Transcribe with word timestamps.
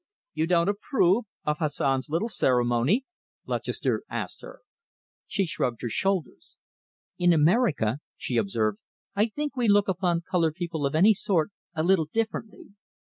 "You 0.33 0.47
don't 0.47 0.67
approve 0.67 1.25
of 1.45 1.59
Hassan's 1.59 2.09
little 2.09 2.27
ceremony?" 2.27 3.05
Lutchester 3.45 4.01
asked 4.09 4.41
her. 4.41 4.61
She 5.27 5.45
shrugged 5.45 5.83
her 5.83 5.89
shoulders. 5.89 6.57
"In 7.19 7.31
America," 7.31 7.99
she 8.17 8.35
observed, 8.37 8.79
"I 9.15 9.27
think 9.27 9.55
we 9.55 9.67
look 9.67 9.87
upon 9.87 10.21
coloured 10.21 10.55
people 10.55 10.87
of 10.87 10.95
any 10.95 11.13
sort 11.13 11.51
a 11.75 11.83
little 11.83 12.05
differently. 12.05 12.69